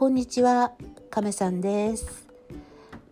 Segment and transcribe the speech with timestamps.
[0.00, 0.72] こんにちは
[1.10, 2.26] 亀さんです。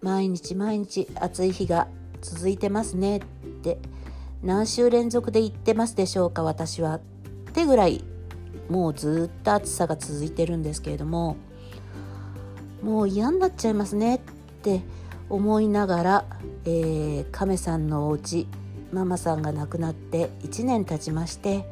[0.00, 1.86] 毎日毎日暑い日が
[2.22, 3.20] 続いてますねっ
[3.62, 3.76] て
[4.42, 6.94] 何週連続で言ってますでしょうか私は。
[6.94, 7.00] っ
[7.52, 8.02] てぐらい
[8.70, 11.36] もうずっと暑さが続いてるんですけれども
[12.82, 14.20] もう嫌になっちゃいますねっ
[14.62, 14.80] て
[15.28, 16.24] 思いながら、
[16.64, 18.46] えー、亀さんのお家
[18.94, 21.66] ママさんが亡くなって1年経ちまして、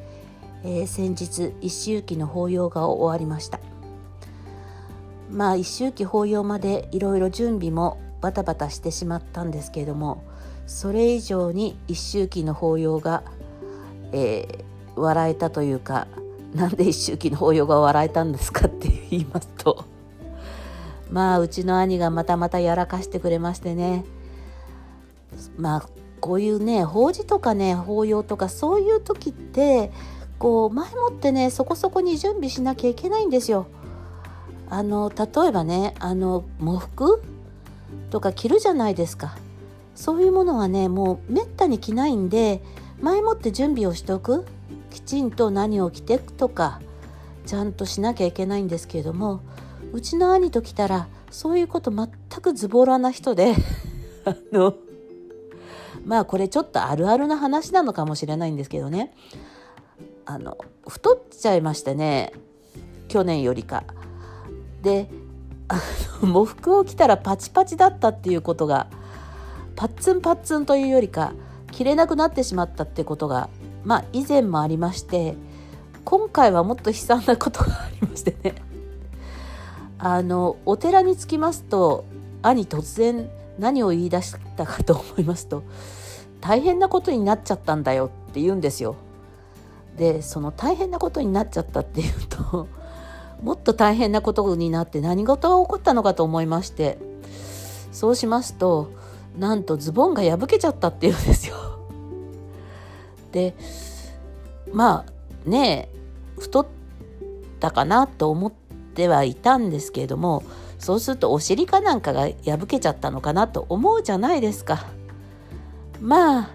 [0.62, 3.60] えー、先日一周忌の法要が終わりました。
[5.30, 10.22] まあ一周忌法要までいろいろ準備もバタバタしてしまったんですけれども
[10.66, 13.22] それ以上に一周忌の法要が、
[14.12, 16.06] えー、笑えたというか
[16.54, 19.84] なんで一周忌の法要が笑えたんですかって言いますと
[21.10, 24.04] まあうちの兄がまたまたやらかしてくれましてね
[25.56, 25.88] まあ
[26.20, 29.92] こういうね法事とかね法要とかそういう時って
[30.38, 33.66] こう前もってねそこそこに準備しなきゃいけないんですよ。
[34.68, 37.22] あの例えばねあの喪服
[38.10, 39.36] とか着るじゃないですか。
[39.94, 42.62] そういうものはねもうめったに着ないんで
[43.00, 44.44] 前もって準備をしておく。
[44.90, 46.80] きちんと何を着てくとか
[47.44, 49.42] ちゃんとしなきゃいけないんですけれども
[49.92, 52.08] うちの兄と来たらそういうこと全
[52.40, 53.54] くズボラな人で
[54.24, 54.74] あの
[56.06, 59.12] まあこれちょっとあるあるな話なのかもしれないんですけどね。
[60.24, 60.56] あの
[60.88, 62.32] 太っちゃいましてね
[63.08, 63.84] 去年よりか。
[64.86, 65.08] で
[65.66, 65.80] あ
[66.22, 68.86] の 喪服を着たらパチパチだったっていうことが
[69.74, 71.32] パッツンパッツンというよりか
[71.72, 73.48] 着れなくなってしまったってことが
[73.84, 75.36] まあ以前もありまして
[76.04, 78.54] 今回はもっと悲惨なことがありましてね
[79.98, 82.04] あのお寺に着きますと
[82.42, 83.28] 兄突然
[83.58, 85.64] 何を言い出したかと思いますと
[86.40, 88.94] 大変なことになっちゃったんだよって言うんですよ。
[89.96, 92.68] でその大変なことになっちゃったっていうと
[93.42, 96.98] もっと大変なことになって何事が起こったのかと思いまして
[97.92, 98.92] そうしますと
[99.38, 101.56] なんとズボンが破けちゃったっていうんですよ。
[103.32, 103.54] で
[104.72, 105.90] まあね
[106.38, 106.66] 太っ
[107.60, 108.52] たかなと思っ
[108.94, 110.42] てはいたんですけれども
[110.78, 114.86] そうするとお尻かなんかが破けちゃったのかなと思うじゃないですか。
[116.00, 116.48] まあ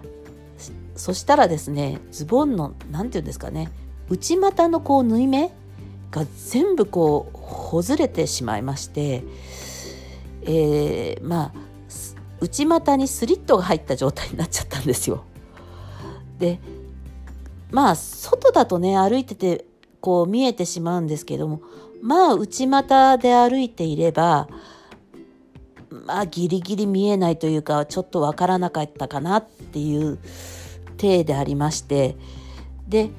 [0.94, 3.70] そしたらですねズボンの何て言うんですかね
[4.08, 5.52] 内股のこう縫い目
[6.12, 9.24] が全部こうほずれてしまいまして、
[10.42, 11.52] えー、まあ
[12.40, 15.24] 内股にスリットが入った状態になっちゃったんですよ。
[16.38, 16.60] で
[17.70, 19.64] まあ外だとね歩いてて
[20.00, 21.62] こう見えてしまうんですけども
[22.02, 24.48] まあ内股で歩いていれば
[25.88, 30.18] まあギリギリ見えないというかちょっとわからなかったかなっていう
[30.98, 32.16] 体でありまして
[32.86, 33.10] で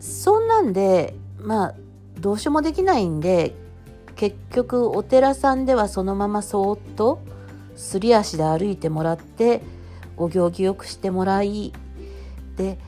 [0.00, 1.74] そんなんでまあ
[2.22, 3.54] どうしようもできないんで
[4.14, 7.20] 結局お寺さんではそのままそーっと
[7.76, 9.60] すり足で歩いてもらって
[10.16, 11.72] お行儀よくしてもらい
[12.56, 12.78] で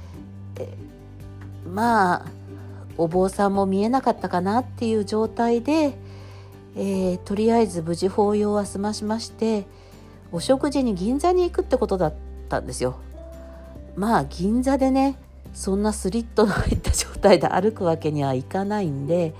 [1.66, 2.26] まあ
[2.96, 5.98] お坊さんも見えなかったかなっていう状態で、
[6.76, 9.66] えー、とりあえず無事法要は済ましまして
[10.30, 12.14] お食事に銀座に行くってことだっ
[12.48, 12.96] たんですよ。
[13.96, 15.16] まあ銀座でね
[15.54, 19.34] そんなスリットの入った状態で歩くわけにはいかないんで、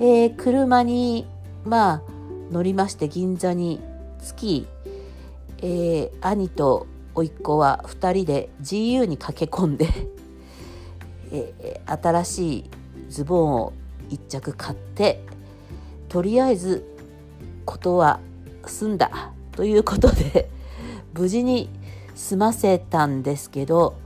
[0.00, 1.26] えー、車に
[1.64, 2.02] まあ
[2.50, 3.80] 乗りまして銀座に
[4.34, 4.66] 着き、
[5.58, 9.88] えー、兄と甥っ子は2人で GU に駆け込んで、
[11.32, 12.70] えー、新しい
[13.10, 13.72] ズボンを
[14.08, 15.22] 1着買って
[16.08, 16.84] とりあえず
[17.64, 18.20] ことは
[18.64, 20.50] 済んだということで
[21.14, 21.68] 無事に
[22.14, 24.05] 済ませたんですけど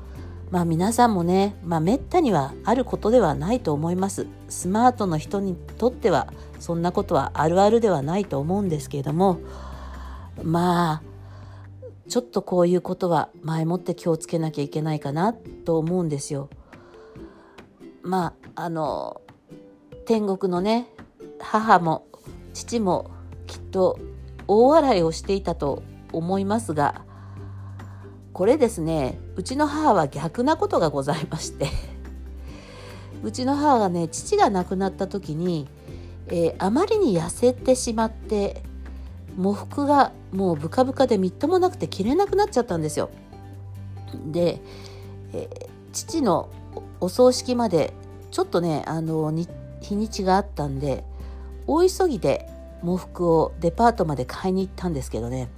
[0.51, 4.27] まあ皆さんもね、まあ、めったにはあることではないと思います。
[4.49, 9.41] スマートの人にとってはそんなことはあるあるではないと思うんですけれども
[10.43, 11.03] まあ
[12.09, 16.49] ちょっとこういうことは前もって気をつけなきゃいけないかなと思うんですよ。
[18.03, 19.21] まああの
[20.07, 20.89] 天国のね
[21.39, 22.07] 母も
[22.53, 23.11] 父も
[23.47, 23.99] きっと
[24.49, 27.05] 大笑いをしていたと思いますが
[28.33, 31.69] これですねうちの母は逆なことがございまして
[33.23, 35.69] うちの母がね父が亡くなった時に、
[36.29, 38.63] えー、あまりに痩せてしまって
[39.37, 43.11] 喪服がもうブカブカでみっともなくて着れなくなっちゃったんですよ。
[44.27, 44.61] で、
[45.33, 46.49] えー、父の
[47.01, 47.93] お葬式まで
[48.31, 49.33] ちょっとねあの
[49.81, 51.05] 日にちがあったんで
[51.67, 52.49] 大急ぎで
[52.83, 55.49] 喪服をデパートまで買いに行ったんですけどね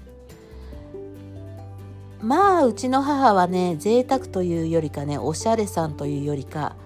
[2.23, 6.77] まあうちの母はね贅沢というよりかねおしゃれさんというよりか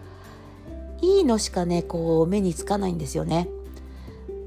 [1.02, 3.48] いいのしかねこう目につかないんですよね。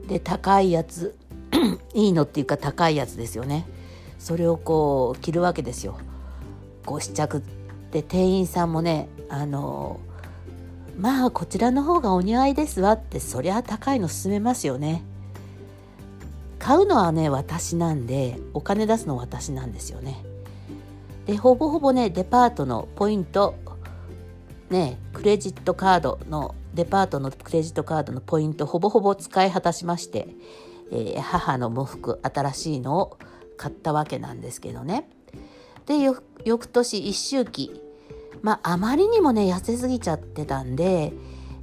[0.08, 1.16] で高いやつ
[1.94, 3.68] いいのっていうか高いやつですよね。
[4.18, 5.98] それをこう着るわけですよ。
[6.86, 7.44] ご試着
[7.92, 10.00] で店員さんもねあの
[10.98, 15.04] まあこちらの方がお似合いですわってそりゃ高いの勧めますよね。
[16.58, 20.24] 買うのはね私なんでお金出すの私なんですよね。
[21.30, 23.54] でほぼほぼねデパートのポイント
[24.72, 30.28] ねクレジットカードのデパートのクレジットカードのポイントほぼほぼ使い果たしまして、
[30.92, 33.20] えー、母の喪服新しいのを
[33.58, 35.08] 買ったわけなんですけどね
[35.86, 36.00] で
[36.46, 37.80] 翌年一周期
[38.42, 41.14] まああまりにもね痩せすぎちゃってたんで、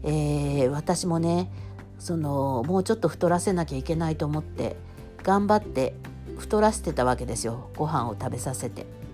[0.05, 1.51] えー、私もね
[1.99, 4.77] そのもうちょっと太らせなきゃいけないと思って
[5.25, 5.97] 頑張って
[6.39, 9.06] 太らせてたわけですよご飯を食べさせて。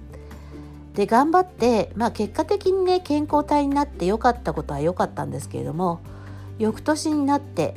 [0.94, 6.00] で頑張って、まあ、結果的にね健康体になって良かったことは良かったんですけれども
[6.58, 7.74] 翌年になって、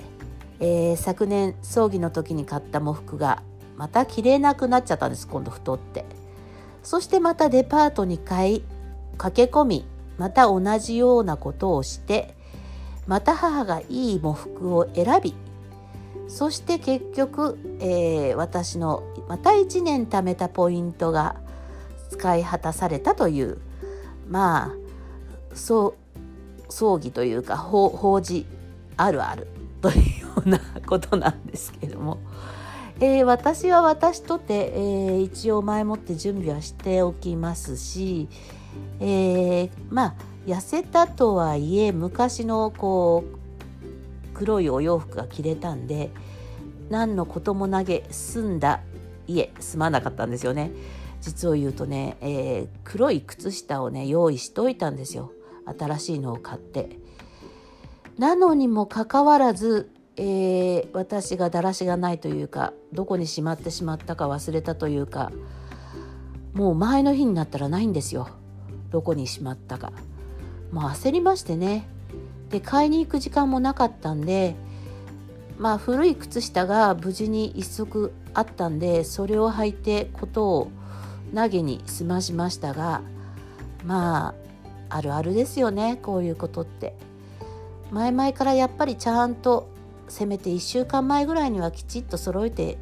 [0.59, 3.41] えー、昨年葬儀の時に買った喪服が
[3.77, 6.05] また着れなくなっちゃったんです今度太って。
[6.85, 8.63] そしてまたデパートに買い
[9.17, 9.85] 駆け込み
[10.19, 12.35] また同じようなことをして
[13.07, 15.33] また母がいい喪服を選び
[16.27, 21.37] そして結局、えー、私のまた1年貯めたポイントが
[22.15, 23.57] 使い果たされたという
[24.29, 25.93] まあ葬
[26.99, 28.45] 儀というか法事
[28.97, 29.47] あるある
[29.81, 32.19] というようなことなんですけども、
[32.99, 38.27] えー、私は私とて、えー、一応前もって準備はしておきますし、
[38.99, 40.13] えー、まあ
[40.45, 46.11] 痩せたとはいえ昔のこう黒いお洋服が着れたんで
[46.89, 48.81] 何のことも投げ住んだ
[49.27, 50.71] 家住まなかったんですよね。
[51.25, 55.31] 実を言うとね、えー、黒い靴下をね用意しといたんですよ。
[55.65, 56.99] 新しいのを買って。
[58.19, 65.31] なのにもかかわらず、えー、私がだらしがないというかどこにしまってしまったか忘れたというか
[66.53, 68.29] もう前の日になったらないんですよ。
[68.91, 69.91] どこにしまったか。
[70.71, 71.87] もう焦りましてね。
[72.49, 74.55] で買いに行く時間もなかったんで
[75.57, 80.71] まあ古い靴下が無事に一足あったんでそれを履いてことを
[81.33, 83.01] 投げに済ましましたが
[83.83, 84.29] ま
[84.89, 86.95] ああるあるですよねこういうことって。
[87.91, 89.69] 前々からやっぱりちゃんと
[90.07, 92.77] せめて1週間前ぐらいにはきちっと揃えて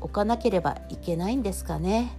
[0.00, 2.16] おかなければいけないんですかね。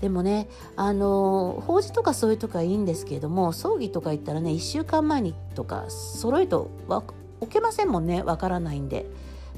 [0.00, 7.14] でもねあの法事とかそういうとかいいんですけれども葬儀とか言ったらね1週間前にとか揃えと置
[7.50, 9.06] けませんもんねわからないんで。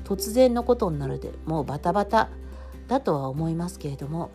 [0.04, 2.31] 突然のことになるでもうバタバタ
[2.87, 4.31] だとは思いますけれども。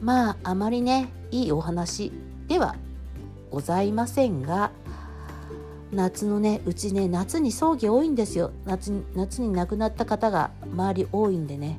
[0.00, 2.12] まああまりねいいお話
[2.48, 2.76] では
[3.50, 4.70] ございませんが
[5.92, 8.52] 夏のねうちね夏に葬儀多いんですよ。
[8.64, 11.78] 夏に夏に亡くなった方が周り多いんでね。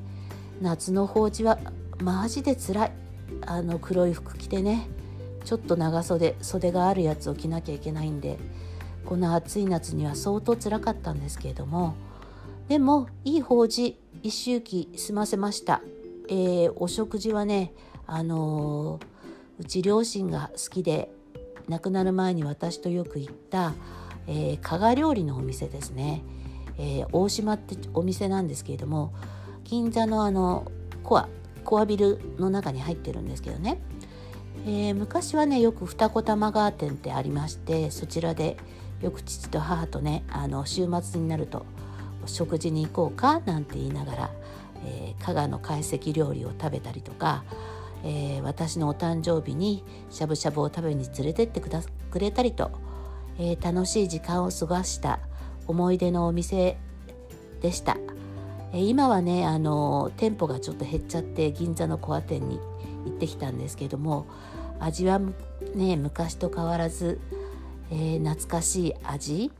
[0.61, 1.59] 夏の法事は
[2.01, 2.91] マジで辛い。
[3.45, 4.87] あの黒い服着てね。
[5.43, 8.37] ちょっと長袖袖があるやつを着なきゃいけないんで。
[9.05, 11.95] この暑い夏には相当辛かったんですけれども。
[12.67, 15.81] でもいい法事一周忌済ませました、
[16.27, 17.71] えー、お食事はね
[18.07, 18.99] あの
[19.59, 21.11] うち両親が好きで
[21.67, 23.73] 亡くなる前に私とよく行った、
[24.27, 26.23] えー、加賀料理のお店ですね、
[26.77, 29.13] えー、大島ってお店なんですけれども
[29.65, 30.71] 銀座のあの
[31.03, 31.27] コア
[31.65, 33.77] コアビルの中に入ってるんですけどね、
[34.65, 38.55] えー、昔はねよく二子玉川店ってありましてそちらで
[39.01, 41.65] よく父と母とねあの週末になると
[42.25, 44.31] 食事に行こうかなんて言いながら、
[44.85, 47.43] えー、加賀の懐石料理を食べたりとか
[48.07, 52.71] えー、私のお誕生日にしゃぶしゃぶを食べに連れてってくだくれたりと、
[53.37, 55.19] えー、楽しい時間を過ごした
[55.67, 56.77] 思い出のお店
[57.61, 57.97] でした、
[58.71, 62.61] えー、今はねあの店舗がちょっと減っちゃって銀座のコア店に
[63.03, 64.25] 行ってきたんですけども
[64.79, 65.19] 味は
[65.75, 67.19] ね昔と変わらず、
[67.89, 69.51] え懐かしい味、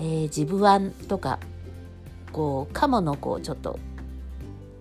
[0.00, 1.38] えジブワンとか
[2.32, 3.78] こう鴨のこうちょっと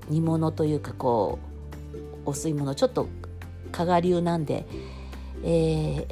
[0.10, 1.51] 煮物というかこう
[2.26, 3.08] お吸い物ちょっと
[3.72, 4.66] 加賀流なんで、
[5.44, 6.06] えー、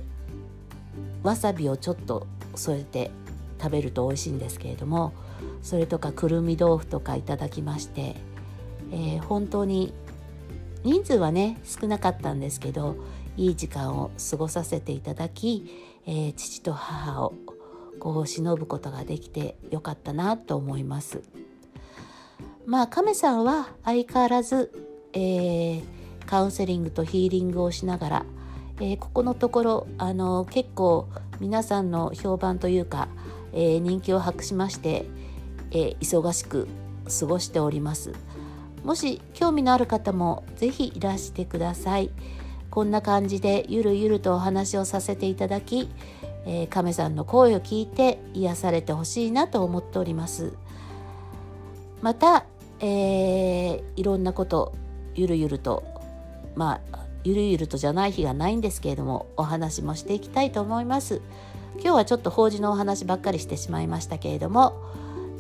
[1.24, 3.12] わさびをちょっと添えて
[3.62, 5.13] 食べると美味しいんですけれども
[5.62, 8.16] それとかくるみ豆腐とかいただきまして、
[8.92, 9.94] えー、本当に
[10.84, 12.96] 人数はね少なかったんですけど
[13.36, 17.34] いい時間を過ごさせていただき、えー、父と母を
[18.00, 21.22] こう忍ぶことができてよかったなと思います。
[22.66, 24.72] まあ亀さんは相変わらず、
[25.13, 25.99] えー
[26.29, 28.25] カウンセリングとヒーリングをしながら、
[28.79, 31.09] えー、ここのところあの結構
[31.39, 33.07] 皆さんの評判というか、
[33.51, 35.05] えー、人気を博しまして、
[35.71, 36.67] え、忙しく
[37.19, 38.13] 過ごしております。
[38.83, 42.12] もし興味のある方もぜひいらしてください。
[42.69, 45.89] こんな感じでゆるゆるとお話をさせていただき、
[46.45, 50.53] えー、亀さんの声を聞いて癒されてほしいなと思っております。
[52.03, 52.45] また、
[52.81, 54.74] えー、いろんなこと
[55.15, 55.99] ゆるゆると
[56.56, 61.22] まあゆるゆるとじゃない日がないんですけれどもお話もしていきたいと思います。
[61.75, 64.82] 今日はちょっと法事のお話ばっかりしてしまいましたけれども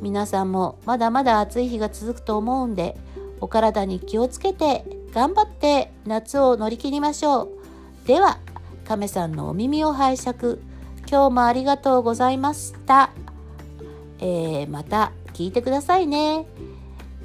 [0.01, 2.95] 皆さんもまだまだ暑い日が続くと思うんで
[3.41, 8.07] お体に気をつけて頑張って夏を乗り切りましょう。
[8.07, 8.39] では
[8.85, 10.59] 亀さんのお耳を拝借。
[11.09, 13.09] 今日もありがとうございました、
[14.19, 16.45] えー、また聞いてくださいね。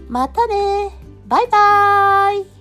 [0.09, 0.91] またね。
[1.27, 2.54] バイバーイ。